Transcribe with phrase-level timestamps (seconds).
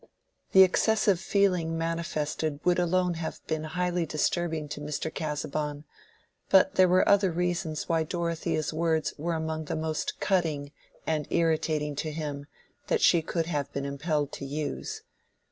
[0.53, 5.13] The excessive feeling manifested would alone have been highly disturbing to Mr.
[5.13, 5.83] Casaubon,
[6.49, 10.71] but there were other reasons why Dorothea's words were among the most cutting
[11.05, 12.47] and irritating to him
[12.87, 15.03] that she could have been impelled to use.